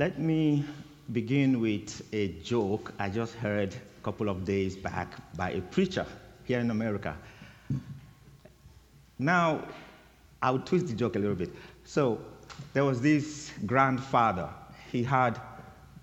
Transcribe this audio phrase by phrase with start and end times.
[0.00, 0.64] Let me
[1.12, 6.06] begin with a joke I just heard a couple of days back by a preacher
[6.44, 7.14] here in America.
[9.18, 9.62] Now,
[10.40, 11.50] I will twist the joke a little bit.
[11.84, 12.18] So,
[12.72, 14.48] there was this grandfather.
[14.90, 15.38] He had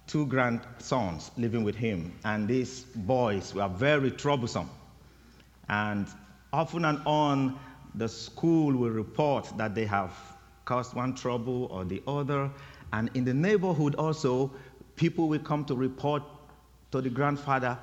[0.05, 4.69] two grandsons living with him, and these boys were very troublesome.
[5.69, 6.05] And
[6.53, 7.57] often and on,
[7.95, 10.13] the school will report that they have
[10.65, 12.51] caused one trouble or the other.
[12.93, 14.51] And in the neighborhood also,
[14.95, 16.23] people will come to report
[16.91, 17.77] to the grandfather,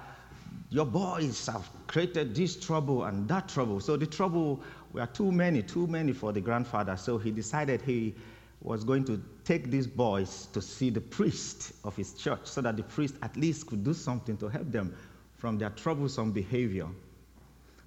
[0.70, 3.80] Your boys have created this trouble and that trouble.
[3.80, 4.60] So the trouble
[4.92, 6.96] were too many, too many for the grandfather.
[6.96, 8.14] So he decided he
[8.60, 12.77] was going to take these boys to see the priest of his church so that
[12.77, 14.94] the priest at least could do something to help them
[15.36, 16.88] from their troublesome behavior.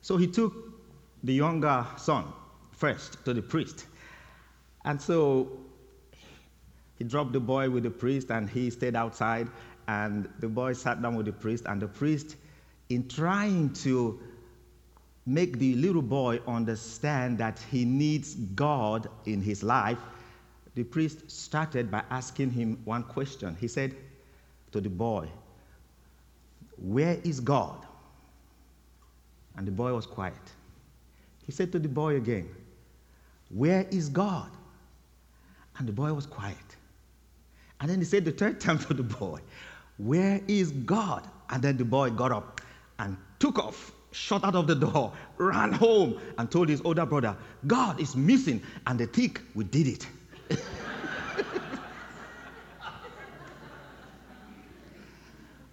[0.02, 0.54] So he took
[1.24, 2.26] the younger son
[2.72, 3.88] first to the priest.
[4.86, 5.50] And so
[6.98, 9.48] he dropped the boy with the priest and he stayed outside.
[9.88, 11.66] And the boy sat down with the priest.
[11.68, 12.36] And the priest,
[12.90, 14.20] in trying to
[15.26, 20.00] make the little boy understand that he needs God in his life,
[20.76, 23.56] the priest started by asking him one question.
[23.60, 23.96] He said
[24.72, 25.28] to the boy,
[26.78, 27.86] Where is God?
[29.56, 30.36] And the boy was quiet.
[31.46, 32.50] He said to the boy again,
[33.50, 34.50] Where is God?
[35.78, 36.77] And the boy was quiet.
[37.80, 39.40] And then he said the third time to the boy,
[39.98, 41.28] Where is God?
[41.50, 42.62] And then the boy got up
[43.00, 47.38] and took off, shot out of the door, ran home, and told his older brother,
[47.68, 48.62] God is missing.
[48.86, 50.08] And they think we did it.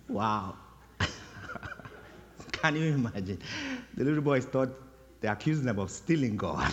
[0.09, 0.55] wow.
[2.53, 3.41] Can you imagine?
[3.97, 4.69] The little boys thought
[5.21, 6.73] they accused them of stealing God.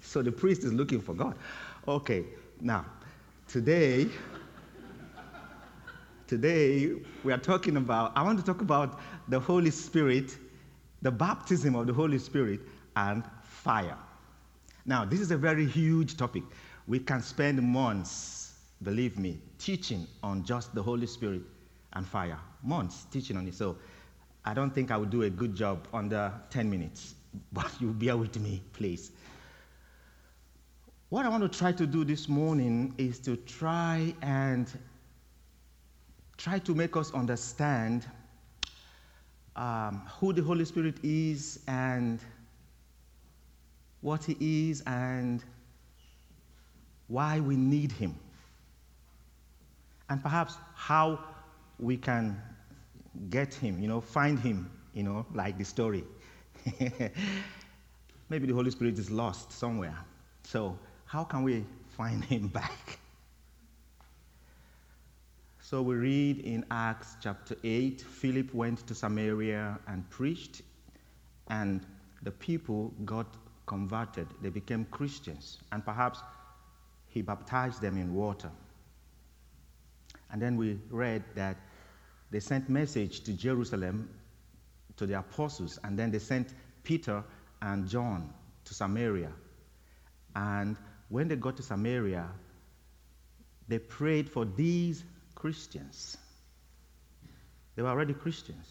[0.00, 1.36] so the priest is looking for God.
[1.86, 2.24] Okay,
[2.60, 2.84] now,
[3.46, 4.08] today,
[6.26, 6.92] today
[7.22, 10.36] we are talking about, I want to talk about the Holy Spirit,
[11.02, 12.60] the baptism of the Holy Spirit,
[12.96, 13.96] and fire.
[14.86, 16.42] Now, this is a very huge topic.
[16.88, 21.42] We can spend months, believe me, teaching on just the Holy Spirit
[21.92, 22.38] and fire.
[22.64, 23.54] Months teaching on it.
[23.54, 23.76] So
[24.44, 27.14] I don't think I will do a good job under 10 minutes,
[27.52, 29.12] but you bear with me, please.
[31.10, 34.70] What I want to try to do this morning is to try and
[36.36, 38.04] try to make us understand
[39.56, 42.20] um, who the Holy Spirit is and
[44.02, 45.42] what He is and
[47.06, 48.14] why we need Him.
[50.10, 51.20] And perhaps how
[51.78, 52.38] we can
[53.30, 56.04] get Him, you know, find Him, you know, like the story.
[58.28, 59.96] Maybe the Holy Spirit is lost somewhere.
[60.42, 61.64] So how can we
[61.96, 62.98] find him back?
[65.60, 70.62] So we read in Acts chapter 8 Philip went to Samaria and preached,
[71.48, 71.84] and
[72.22, 73.26] the people got
[73.66, 74.26] converted.
[74.42, 76.20] They became Christians, and perhaps
[77.06, 78.50] he baptized them in water.
[80.30, 81.56] And then we read that
[82.30, 84.10] they sent message to Jerusalem
[84.98, 86.52] to the apostles, and then they sent
[86.82, 87.24] Peter
[87.62, 88.32] and John
[88.64, 89.32] to Samaria.
[90.36, 90.76] And
[91.08, 92.28] when they got to Samaria,
[93.66, 95.02] they prayed for these
[95.34, 96.16] Christians.
[97.76, 98.66] They were already Christians.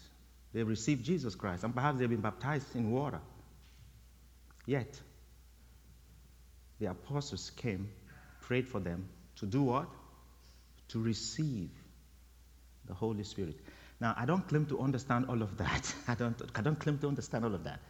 [0.52, 3.20] They received Jesus Christ, and perhaps they've been baptized in water.
[4.66, 5.00] Yet,
[6.78, 7.88] the apostles came,
[8.42, 9.88] prayed for them to do what?
[10.88, 11.70] To receive
[12.86, 13.56] the Holy Spirit.
[14.00, 15.94] Now, I don't claim to understand all of that.
[16.08, 17.80] I don't, I don't claim to understand all of that.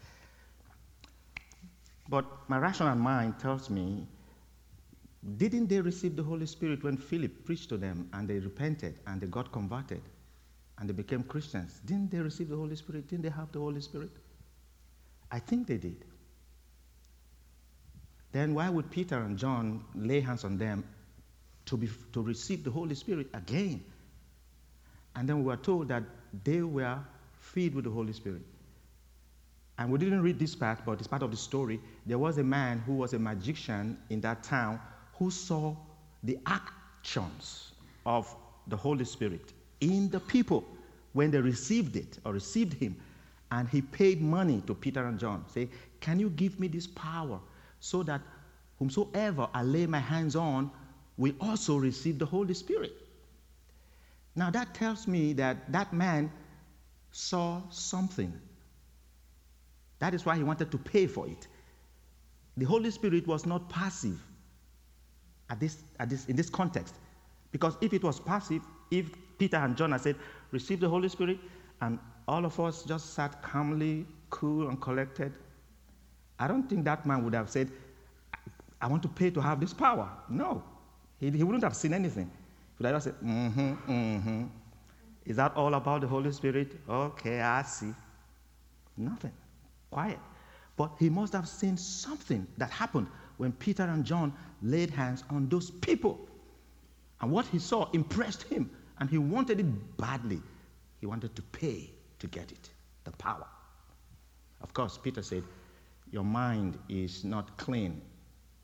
[2.09, 4.07] But my rational mind tells me
[5.37, 9.21] didn't they receive the Holy Spirit when Philip preached to them and they repented and
[9.21, 10.01] they got converted
[10.79, 11.81] and they became Christians?
[11.85, 13.09] Didn't they receive the Holy Spirit?
[13.09, 14.11] Didn't they have the Holy Spirit?
[15.31, 16.05] I think they did.
[18.33, 20.85] Then why would Peter and John lay hands on them
[21.67, 23.85] to, be, to receive the Holy Spirit again?
[25.17, 26.05] And then we were told that
[26.45, 26.99] they were
[27.41, 28.43] filled with the Holy Spirit.
[29.79, 31.81] And we didn't read this part, but it's part of the story.
[32.05, 34.81] There was a man who was a magician in that town
[35.19, 35.75] who saw
[36.23, 37.73] the actions
[38.07, 38.35] of
[38.69, 40.65] the Holy Spirit in the people
[41.13, 42.97] when they received it or received him.
[43.51, 45.45] And he paid money to Peter and John.
[45.49, 45.69] Say,
[46.01, 47.41] Can you give me this power
[47.81, 48.21] so that
[48.79, 50.71] whomsoever I lay my hands on
[51.17, 52.95] will also receive the Holy Spirit?
[54.37, 56.31] Now that tells me that that man
[57.11, 58.33] saw something.
[59.99, 61.49] That is why he wanted to pay for it.
[62.57, 64.21] The Holy Spirit was not passive.
[65.51, 66.95] At this, at this, in this context.
[67.53, 70.17] Because if it was passive, if Peter and John had said,
[70.51, 71.39] receive the Holy Spirit,
[71.81, 75.33] and all of us just sat calmly, cool, and collected,
[76.39, 77.71] I don't think that man would have said,
[78.81, 80.09] I want to pay to have this power.
[80.29, 80.63] No.
[81.19, 82.31] He, he wouldn't have seen anything.
[82.77, 84.45] He would have said, mm-hmm, mm-hmm.
[85.25, 86.73] Is that all about the Holy Spirit?
[86.89, 87.93] Okay, I see.
[88.97, 89.33] Nothing.
[89.91, 90.19] Quiet.
[90.77, 93.09] But he must have seen something that happened
[93.39, 94.33] when Peter and John
[94.63, 96.29] laid hands on those people.
[97.21, 100.43] And what he saw impressed him, and he wanted it badly.
[101.01, 102.71] He wanted to pay to get it,
[103.05, 103.47] the power.
[104.61, 105.45] Of course, Peter said,
[106.11, 108.01] Your mind is not clean.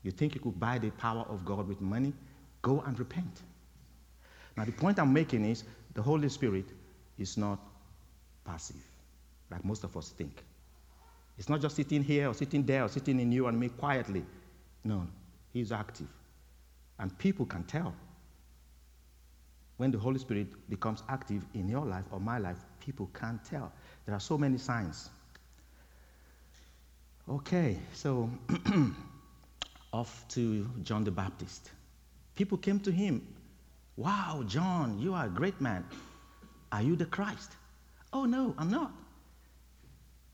[0.03, 2.13] You think you could buy the power of God with money?
[2.61, 3.41] Go and repent.
[4.57, 5.63] Now, the point I'm making is
[5.93, 6.65] the Holy Spirit
[7.17, 7.59] is not
[8.45, 8.83] passive,
[9.49, 10.43] like most of us think.
[11.37, 14.23] It's not just sitting here or sitting there or sitting in you and me quietly.
[14.85, 15.07] No,
[15.51, 16.07] He's active.
[16.97, 17.93] And people can tell
[19.77, 23.73] when the Holy Spirit becomes active in your life or my life, people can't tell.
[24.05, 25.09] There are so many signs.
[27.27, 28.29] Okay, so
[29.93, 31.71] off to John the Baptist.
[32.35, 33.27] People came to him.
[33.97, 35.85] Wow, John, you are a great man.
[36.71, 37.51] Are you the Christ?
[38.13, 38.91] Oh, no, I'm not.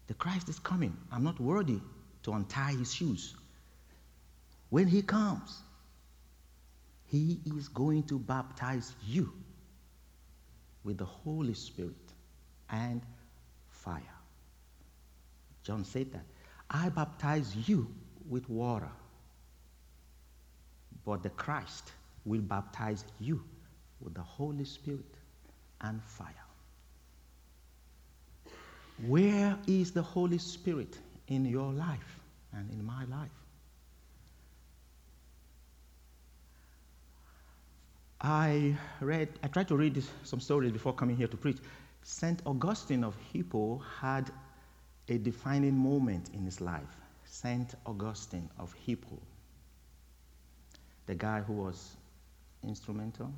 [0.07, 0.97] The Christ is coming.
[1.11, 1.79] I'm not worthy
[2.23, 3.35] to untie his shoes.
[4.71, 5.59] When he comes,
[7.03, 9.33] he is going to baptize you
[10.85, 12.13] with the Holy Spirit
[12.69, 13.01] and
[13.69, 14.01] fire.
[15.63, 16.23] John said that.
[16.69, 17.85] I baptize you
[18.29, 18.89] with water,
[21.05, 21.91] but the Christ
[22.23, 23.43] will baptize you
[23.99, 25.15] with the Holy Spirit
[25.81, 26.45] and fire.
[29.05, 30.97] Where is the Holy Spirit
[31.27, 32.21] in your life
[32.53, 33.40] and in my life?
[38.21, 41.57] I read, I tried to read some stories before coming here to preach.
[42.03, 42.39] St.
[42.45, 44.31] Augustine of Hippo had
[45.07, 46.97] a defining moment in his life.
[47.25, 47.73] St.
[47.85, 49.17] Augustine of Hippo,
[51.07, 51.95] the guy who was
[52.63, 53.33] instrumental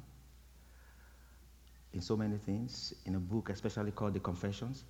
[1.94, 4.84] in so many things, in a book especially called The Confessions.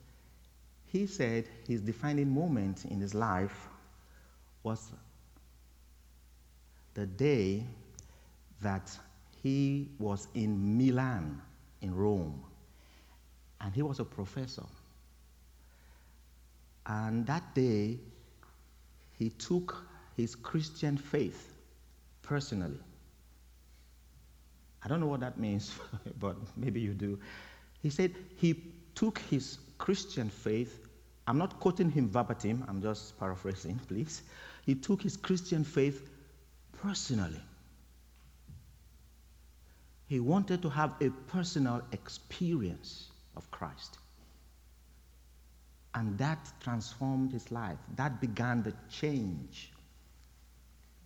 [0.86, 3.68] He said his defining moment in his life
[4.64, 4.92] was
[6.94, 7.66] the day
[8.62, 8.98] that
[9.44, 11.42] he was in Milan,
[11.82, 12.42] in Rome,
[13.60, 14.64] and he was a professor.
[16.86, 18.00] And that day,
[19.20, 19.86] he took
[20.16, 21.54] his Christian faith
[22.22, 22.80] personally.
[24.84, 25.74] I don't know what that means,
[26.20, 27.20] but maybe you do.
[27.82, 28.56] He said he
[28.96, 30.88] took his Christian faith,
[31.28, 34.24] I'm not quoting him verbatim, I'm just paraphrasing, please.
[34.66, 36.10] He took his Christian faith
[36.82, 37.42] personally.
[40.14, 43.98] He wanted to have a personal experience of Christ.
[45.96, 47.80] And that transformed his life.
[47.96, 49.72] That began the change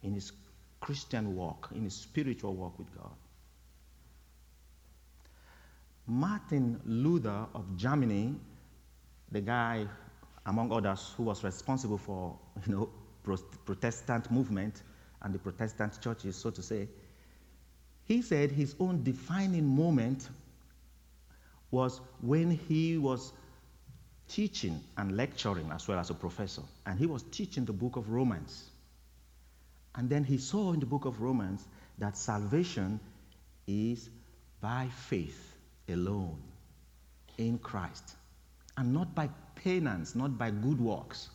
[0.04, 0.34] in his
[0.82, 3.16] Christian walk, in his spiritual walk with God.
[6.06, 8.36] Martin Luther of Germany,
[9.32, 9.88] the guy,
[10.48, 12.90] among others, who was responsible for, you know,
[13.24, 14.84] Protestant movement
[15.22, 16.90] and the Protestant churches, so to say,
[18.08, 20.30] he said his own defining moment
[21.72, 23.34] was when he was
[24.30, 26.62] teaching and lecturing as well as a professor.
[26.86, 28.70] And he was teaching the book of Romans.
[29.96, 31.68] And then he saw in the book of Romans
[31.98, 33.00] that salvation
[33.68, 34.10] is
[34.62, 35.58] by faith
[35.90, 36.42] alone
[37.38, 38.16] in Christ
[38.78, 41.30] and not by penance, not by good works.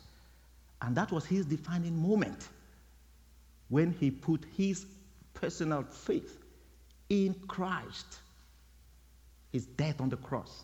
[0.81, 2.47] And that was his defining moment
[3.69, 4.85] when he put his
[5.33, 6.42] personal faith
[7.13, 8.19] in Christ,
[9.51, 10.63] his death on the cross.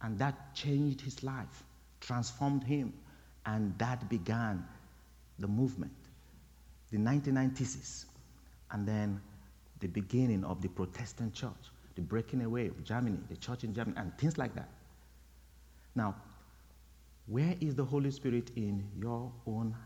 [0.00, 1.62] And that changed his life,
[2.00, 2.92] transformed him,
[3.44, 4.64] and that began
[5.38, 5.92] the movement,
[6.90, 8.06] the 1990s.
[8.70, 9.20] And then
[9.80, 11.50] the beginning of the Protestant church,
[11.94, 14.70] the breaking away of Germany, the church in Germany, and things like that.
[15.94, 16.14] Now,
[17.26, 19.76] where is the Holy Spirit in your own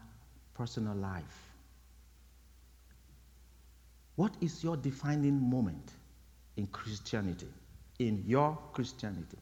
[0.55, 1.56] personal life?
[4.17, 5.93] What is your defining moment
[6.57, 7.49] in Christianity,
[7.99, 9.37] in your Christianity?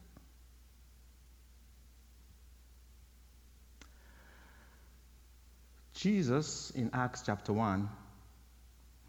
[5.95, 7.89] Jesus in Acts chapter 1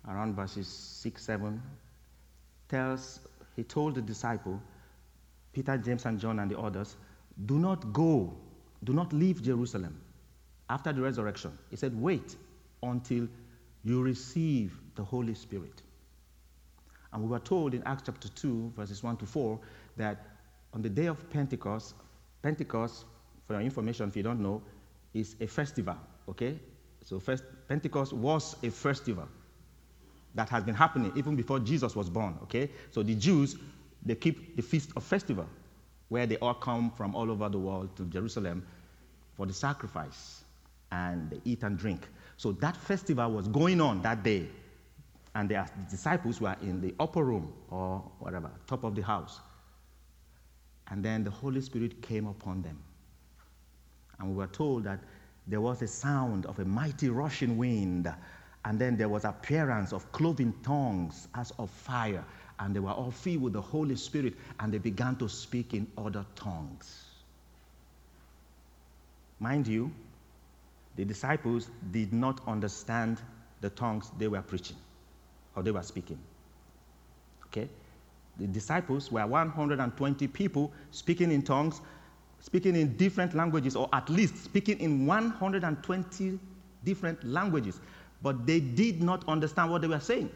[0.08, 1.62] around verses 6, 7,
[2.70, 3.20] tells,
[3.56, 4.62] he told the disciple,
[5.52, 6.96] Peter, James, and John, and the others,
[7.44, 8.38] do not go,
[8.84, 10.00] do not leave Jerusalem
[10.70, 11.58] after the resurrection.
[11.72, 12.36] He said, wait
[12.84, 13.28] until
[13.86, 15.82] you receive the Holy Spirit.
[17.14, 19.60] And we were told in Acts chapter 2, verses 1 to 4,
[19.96, 20.26] that
[20.74, 21.94] on the day of Pentecost,
[22.42, 23.06] Pentecost,
[23.48, 24.62] for your information, if you don't know,
[25.14, 25.96] is a festival,
[26.28, 26.60] okay?
[27.06, 29.28] So first, Pentecost was a festival
[30.34, 32.70] that has been happening even before Jesus was born, okay?
[32.92, 33.56] So the Jews,
[34.04, 35.48] they keep the feast of festival
[36.10, 38.66] where they all come from all over the world to Jerusalem
[39.36, 40.44] for the sacrifice
[40.92, 42.02] and they eat and drink.
[42.38, 44.48] So that festival was going on that day,
[45.34, 49.40] and uh, the disciples were in the upper room or whatever, top of the house.
[50.88, 52.78] And then the Holy Spirit came upon them.
[54.20, 55.00] And we were told that
[55.48, 58.14] there was a sound of a mighty rushing wind,
[58.66, 62.24] and then there was appearance of cloven tongues as of fire,
[62.60, 65.88] and they were all filled with the Holy Spirit, and they began to speak in
[65.98, 67.06] other tongues.
[69.40, 69.92] Mind you,
[70.96, 73.22] the disciples did not understand
[73.62, 74.78] the tongues they were preaching
[75.56, 76.20] or they were speaking.
[77.48, 77.68] Okay?
[78.38, 81.82] The disciples were 120 people speaking in tongues,
[82.40, 86.40] speaking in different languages, or at least speaking in 120
[86.84, 87.80] different languages,
[88.22, 90.30] but they did not understand what they were saying.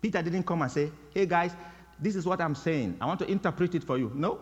[0.00, 1.52] Peter didn't come and say, Hey guys,
[1.98, 2.96] this is what I'm saying.
[3.00, 4.12] I want to interpret it for you.
[4.14, 4.38] No,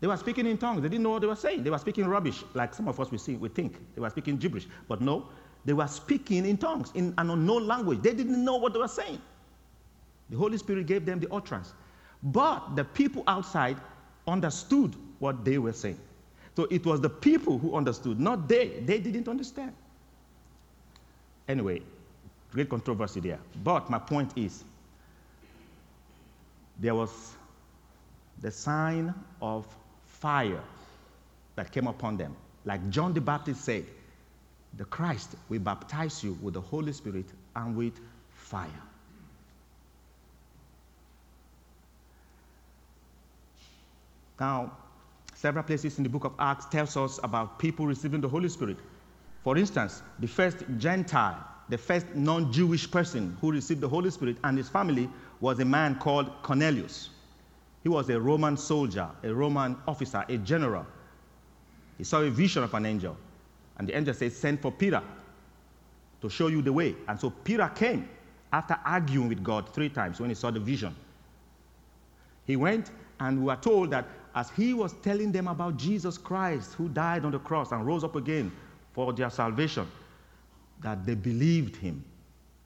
[0.00, 0.82] they were speaking in tongues.
[0.82, 1.64] They didn't know what they were saying.
[1.64, 3.76] They were speaking rubbish, like some of us we, see, we think.
[3.94, 4.66] They were speaking gibberish.
[4.88, 5.28] But no,
[5.64, 8.02] they were speaking in tongues, in an unknown language.
[8.02, 9.20] They didn't know what they were saying.
[10.28, 11.72] The Holy Spirit gave them the utterance.
[12.22, 13.78] But the people outside
[14.26, 15.98] understood what they were saying.
[16.56, 18.80] So it was the people who understood, not they.
[18.84, 19.72] They didn't understand.
[21.48, 21.80] Anyway,
[22.52, 23.38] great controversy there.
[23.62, 24.64] But my point is
[26.78, 27.34] there was
[28.40, 29.66] the sign of
[30.20, 30.62] fire
[31.56, 32.34] that came upon them.
[32.64, 33.84] Like John the Baptist said,
[34.76, 37.98] the Christ will baptize you with the Holy Spirit and with
[38.34, 38.82] fire.
[44.38, 44.72] Now,
[45.34, 48.76] several places in the book of Acts tells us about people receiving the Holy Spirit.
[49.42, 54.58] For instance, the first Gentile, the first non-Jewish person who received the Holy Spirit and
[54.58, 55.08] his family
[55.40, 57.10] was a man called Cornelius.
[57.86, 60.84] He was a Roman soldier, a Roman officer, a general.
[61.96, 63.16] He saw a vision of an angel.
[63.78, 65.00] And the angel said, Send for Peter
[66.20, 66.96] to show you the way.
[67.06, 68.08] And so Peter came
[68.52, 70.96] after arguing with God three times when he saw the vision.
[72.44, 72.90] He went,
[73.20, 77.24] and we are told that as he was telling them about Jesus Christ, who died
[77.24, 78.50] on the cross and rose up again
[78.94, 79.86] for their salvation,
[80.80, 82.04] that they believed him.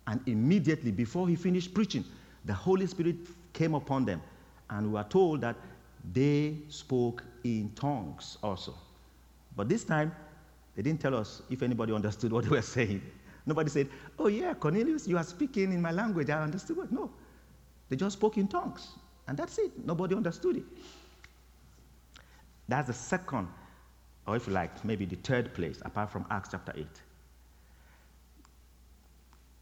[0.07, 2.07] And immediately, before he finished preaching,
[2.47, 3.17] the Holy Spirit
[3.53, 4.23] came upon them
[4.71, 5.57] and we are told that
[6.13, 8.75] they spoke in tongues also.
[9.57, 10.15] But this time,
[10.75, 13.03] they didn't tell us if anybody understood what they were saying.
[13.47, 16.31] Nobody said, Oh, yeah, Cornelius, you are speaking in my language.
[16.31, 16.93] I understood what.
[16.93, 17.11] No.
[17.89, 18.91] They just spoke in tongues.
[19.27, 19.85] And that's it.
[19.85, 20.65] Nobody understood it.
[22.69, 23.49] That's the second,
[24.27, 26.87] or if you like, maybe the third place, apart from Acts chapter 8.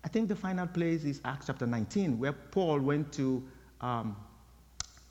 [0.05, 3.43] I think the final place is Acts chapter 19, where Paul went to
[3.81, 4.15] um,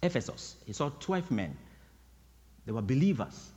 [0.04, 0.58] Ephesus.
[0.66, 1.58] He saw 12 men.
[2.66, 3.52] They were believers.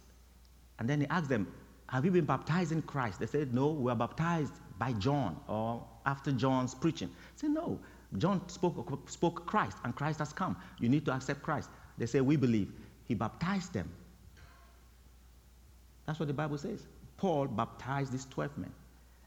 [0.78, 1.46] And then he asked them,
[1.88, 3.20] Have you been baptized in Christ?
[3.20, 7.08] They said, No, we were baptized by John or after John's preaching.
[7.08, 7.78] He said, No,
[8.18, 10.56] John spoke, spoke Christ and Christ has come.
[10.78, 11.68] You need to accept Christ.
[11.98, 12.72] They say, We believe.
[13.04, 13.90] He baptized them.
[16.06, 16.86] That's what the Bible says.
[17.16, 18.72] Paul baptized these 12 men.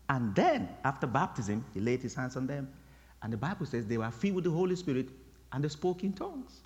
[0.09, 2.67] And then, after baptism, he laid his hands on them.
[3.21, 5.09] And the Bible says they were filled with the Holy Spirit
[5.51, 6.61] and they spoke in tongues.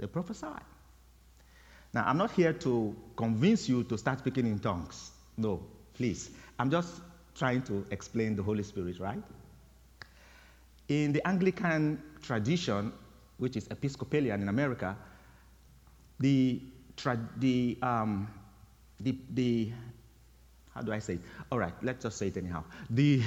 [0.00, 0.62] They prophesied.
[1.92, 5.10] Now, I'm not here to convince you to start speaking in tongues.
[5.36, 5.60] No,
[5.92, 6.30] please.
[6.58, 7.00] I'm just
[7.34, 9.22] trying to explain the Holy Spirit, right?
[10.88, 12.92] In the Anglican tradition,
[13.38, 14.96] which is Episcopalian in America,
[16.18, 16.60] the,
[16.96, 18.28] tra- the, um,
[19.00, 19.72] the, the,
[20.74, 21.20] how do I say it?
[21.52, 22.64] All right, let's just say it anyhow.
[22.88, 23.22] The,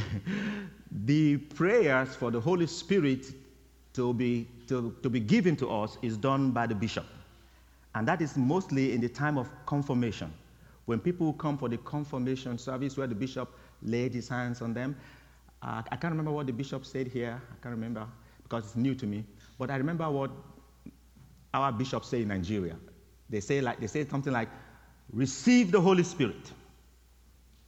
[0.92, 3.25] the prayers for the Holy Spirit
[3.94, 7.05] to be, to, to be given to us is done by the bishop.
[7.96, 10.34] And that is mostly in the time of confirmation.
[10.86, 13.50] When people come for the confirmation service where the bishop
[13.82, 14.96] laid his hands on them,
[15.62, 17.41] uh, I can't remember what the bishop said here.
[17.51, 18.05] I can't remember
[18.43, 19.24] because it's new to me.
[19.58, 20.32] But I remember what
[21.53, 22.75] our bishops say in Nigeria.
[23.29, 24.50] They say, like, they say something like,
[25.12, 26.51] receive the Holy Spirit,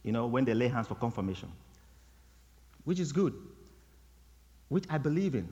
[0.02, 1.50] you know, when they lay hands for confirmation,
[2.84, 3.34] which is good,
[4.68, 5.48] which I believe in.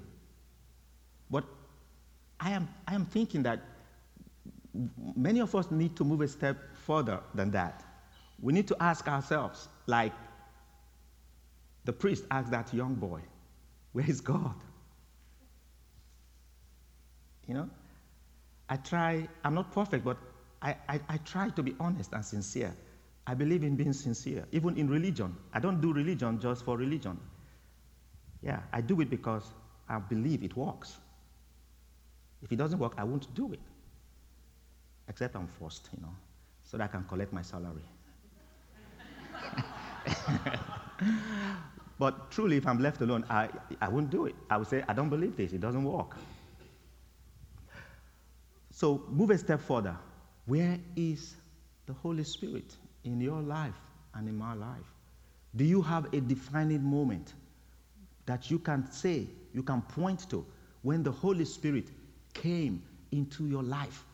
[1.30, 1.44] But
[2.40, 3.60] I am, I am thinking that
[5.16, 7.84] many of us need to move a step further than that.
[8.40, 10.12] We need to ask ourselves, like,
[11.84, 13.20] The priest asked that young boy,
[13.92, 14.54] Where is God?
[17.46, 17.70] You know?
[18.68, 20.16] I try, I'm not perfect, but
[20.62, 22.74] I, I, I try to be honest and sincere.
[23.26, 25.36] I believe in being sincere, even in religion.
[25.52, 27.18] I don't do religion just for religion.
[28.42, 29.44] Yeah, I do it because
[29.88, 30.96] I believe it works.
[32.44, 33.60] If it doesn't work, I won't do it.
[35.08, 36.14] Except I'm forced, you know,
[36.62, 37.82] so that I can collect my salary.
[41.98, 43.48] but truly, if I'm left alone, I,
[43.80, 44.34] I won't do it.
[44.50, 46.16] I would say, I don't believe this, it doesn't work.
[48.70, 49.96] So, move a step further.
[50.46, 51.36] Where is
[51.86, 53.72] the Holy Spirit in your life
[54.14, 54.92] and in my life?
[55.56, 57.32] Do you have a defining moment
[58.26, 60.44] that you can say, you can point to
[60.82, 61.88] when the Holy Spirit
[62.34, 64.04] came into your life?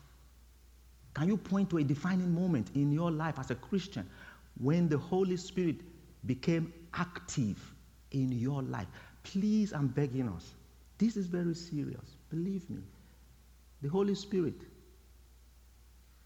[1.13, 4.09] Can you point to a defining moment in your life as a Christian
[4.59, 5.77] when the Holy Spirit
[6.25, 7.57] became active
[8.11, 8.87] in your life?
[9.23, 10.53] Please, I'm begging us.
[10.97, 12.15] This is very serious.
[12.29, 12.81] Believe me.
[13.81, 14.61] The Holy Spirit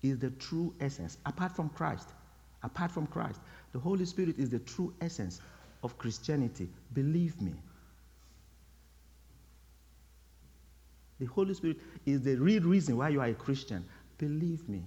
[0.03, 2.09] is the true essence, apart from Christ.
[2.63, 3.39] Apart from Christ,
[3.73, 5.39] the Holy Spirit is the true essence
[5.83, 6.67] of Christianity.
[6.93, 7.53] Believe me.
[11.19, 13.85] The Holy Spirit is the real reason why you are a Christian.
[14.17, 14.83] Believe me.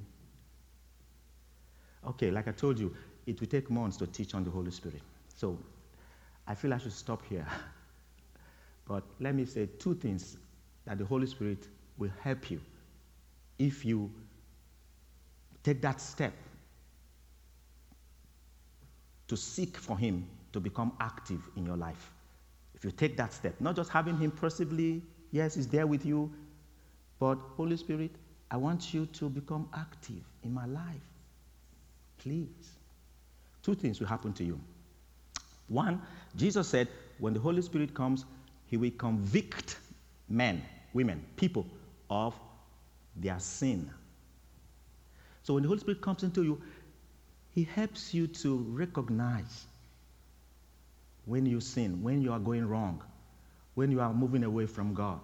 [2.06, 2.94] Okay, like I told you,
[3.26, 5.02] it will take months to teach on the Holy Spirit.
[5.34, 5.58] So
[6.46, 7.46] I feel I should stop here.
[8.88, 10.36] but let me say two things
[10.84, 11.66] that the Holy Spirit
[11.98, 12.60] will help you
[13.58, 14.10] if you
[15.62, 16.32] take that step
[19.26, 22.10] to seek for Him to become active in your life.
[22.74, 26.32] If you take that step, not just having Him passively, yes, He's there with you,
[27.18, 28.10] but Holy Spirit,
[28.50, 31.00] I want you to become active in my life.
[32.18, 32.72] Please.
[33.62, 34.58] Two things will happen to you.
[35.68, 36.00] One,
[36.36, 38.24] Jesus said, when the Holy Spirit comes,
[38.66, 39.78] He will convict
[40.28, 40.62] men,
[40.94, 41.66] women, people
[42.08, 42.34] of
[43.16, 43.90] their sin.
[45.42, 46.60] So when the Holy Spirit comes into you,
[47.50, 49.66] He helps you to recognize
[51.26, 53.02] when you sin, when you are going wrong,
[53.78, 55.20] when you are moving away from God.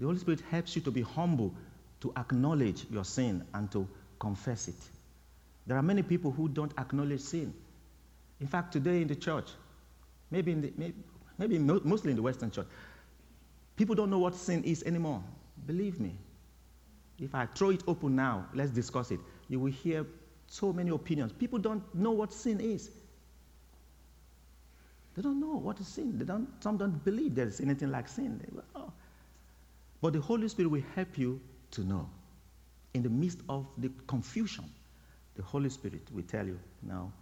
[0.00, 1.54] The Holy Spirit helps you to be humble,
[2.00, 3.86] to acknowledge your sin, and to
[4.18, 4.74] confess it.
[5.68, 7.54] There are many people who don't acknowledge sin.
[8.40, 9.50] In fact, today in the church,
[10.32, 10.94] maybe, in the, maybe,
[11.38, 12.66] maybe mostly in the Western church,
[13.76, 15.22] people don't know what sin is anymore.
[15.64, 16.18] Believe me.
[17.20, 19.20] If I throw it open now, let's discuss it.
[19.48, 20.04] You will hear
[20.48, 21.30] so many opinions.
[21.30, 22.90] People don't know what sin is.
[25.14, 26.18] They don't know what is sin.
[26.18, 28.40] They don't, some don't believe there's anything like sin.
[28.42, 28.92] They, oh.
[30.00, 31.40] But the Holy Spirit will help you
[31.72, 32.08] to know.
[32.94, 34.64] In the midst of the confusion,
[35.36, 37.12] the Holy Spirit will tell you, no,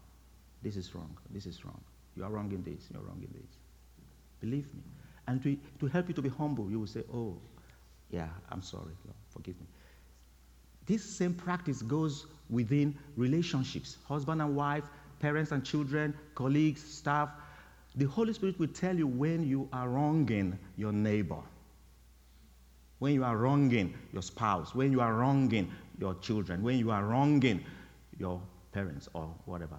[0.62, 1.80] this is wrong, this is wrong.
[2.16, 3.50] You are wrong in this, you are wrong in this.
[4.40, 4.82] Believe me.
[5.26, 7.36] And to, to help you to be humble, you will say, oh,
[8.10, 9.66] yeah, I'm sorry, Lord, forgive me.
[10.86, 14.84] This same practice goes within relationships husband and wife,
[15.20, 17.30] parents and children, colleagues, staff.
[17.96, 21.40] The Holy Spirit will tell you when you are wronging your neighbor,
[23.00, 27.04] when you are wronging your spouse, when you are wronging your children, when you are
[27.04, 27.64] wronging
[28.18, 28.40] your
[28.72, 29.78] parents or whatever,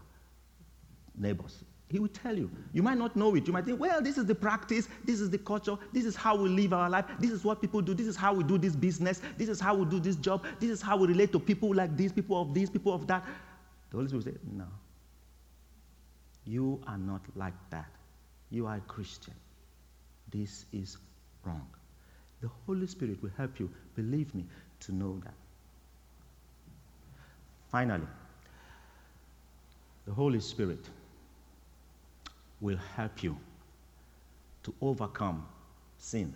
[1.18, 1.64] neighbors.
[1.90, 2.50] He will tell you.
[2.74, 3.46] You might not know it.
[3.46, 6.36] You might think, well, this is the practice, this is the culture, this is how
[6.36, 8.76] we live our life, this is what people do, this is how we do this
[8.76, 11.74] business, this is how we do this job, this is how we relate to people
[11.74, 13.26] like these, people of this, people of that.
[13.90, 14.68] The Holy Spirit will say, no.
[16.46, 17.92] You are not like that.
[18.52, 19.34] You are a Christian.
[20.30, 20.98] This is
[21.44, 21.68] wrong.
[22.42, 24.46] The Holy Spirit will help you, believe me,
[24.82, 25.34] to know that.
[27.72, 28.08] Finally,
[30.06, 30.90] the Holy Spirit
[32.60, 33.38] will help you
[34.64, 35.46] to overcome
[35.98, 36.34] sin.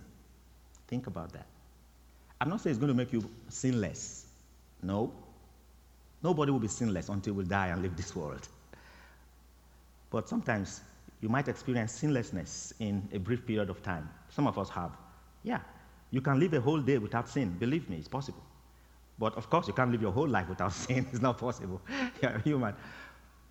[0.88, 1.46] Think about that.
[2.40, 4.26] I'm not saying it's going to make you sinless.
[4.82, 5.12] No.
[6.24, 8.48] Nobody will be sinless until we die and leave this world.
[10.10, 10.82] But sometimes
[11.26, 14.08] you might experience sinlessness in a brief period of time.
[14.30, 14.92] Some of us have.
[15.42, 15.60] Yeah.
[16.12, 17.50] You can live a whole day without sin.
[17.58, 18.44] Believe me, it's possible.
[19.18, 21.08] But of course, you can't live your whole life without sin.
[21.12, 21.82] It's not possible.
[22.22, 22.76] You're human.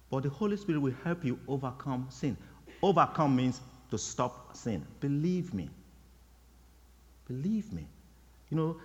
[0.08, 2.36] But the Holy Spirit will help you overcome sin.
[2.80, 3.60] Overcome means
[3.90, 4.86] to stop sin.
[5.00, 5.68] Believe me.
[7.26, 7.88] Believe me.
[8.50, 8.76] You know,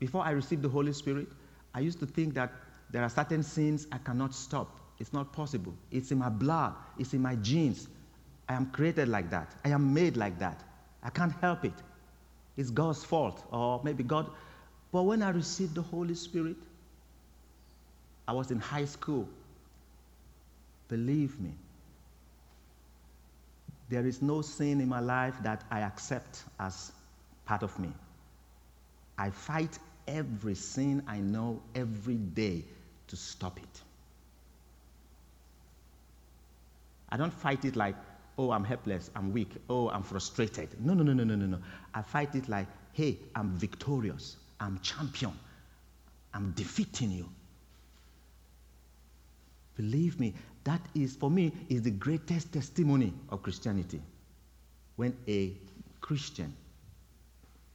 [0.00, 1.28] before I received the Holy Spirit,
[1.72, 2.50] I used to think that
[2.90, 4.80] there are certain sins I cannot stop.
[4.98, 5.74] It's not possible.
[5.90, 7.88] It's in my blood, it's in my genes.
[8.48, 9.54] I am created like that.
[9.64, 10.62] I am made like that.
[11.02, 11.72] I can't help it.
[12.56, 14.30] It's God's fault, or maybe God.
[14.92, 16.56] But when I received the Holy Spirit,
[18.28, 19.28] I was in high school.
[20.88, 21.52] Believe me,
[23.88, 26.92] There is no sin in my life that I accept as
[27.44, 27.92] part of me.
[29.18, 29.78] I fight
[30.08, 32.64] every sin I know every day
[33.08, 33.82] to stop it.
[37.14, 37.94] I don't fight it like,
[38.38, 40.84] oh, I'm helpless, I'm weak, oh, I'm frustrated.
[40.84, 41.58] No, no, no, no, no, no, no.
[41.94, 45.30] I fight it like, hey, I'm victorious, I'm champion,
[46.34, 47.28] I'm defeating you.
[49.76, 54.02] Believe me, that is, for me, is the greatest testimony of Christianity.
[54.96, 55.52] When a
[56.00, 56.52] Christian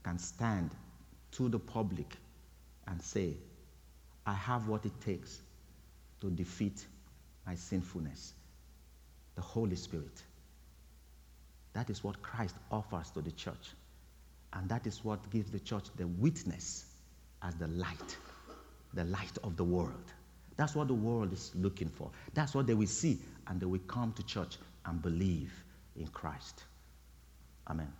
[0.04, 0.70] can stand
[1.32, 2.14] to the public
[2.88, 3.38] and say,
[4.26, 5.40] I have what it takes
[6.20, 6.84] to defeat
[7.46, 8.34] my sinfulness
[9.40, 10.22] the Holy Spirit.
[11.72, 13.70] That is what Christ offers to the church.
[14.52, 16.84] And that is what gives the church the witness
[17.42, 18.16] as the light,
[18.92, 20.12] the light of the world.
[20.58, 22.10] That's what the world is looking for.
[22.34, 25.52] That's what they will see, and they will come to church and believe
[25.96, 26.64] in Christ.
[27.66, 27.90] Amen.